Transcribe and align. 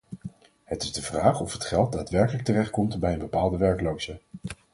Het 0.63 0.83
is 0.83 0.93
de 0.93 1.01
vraag 1.01 1.39
of 1.39 1.53
het 1.53 1.63
geld 1.65 1.91
daadwerkelijk 1.93 2.43
terechtkomt 2.43 2.99
bij 2.99 3.13
een 3.13 3.19
bepaalde 3.19 3.57
werkloze. 3.57 4.19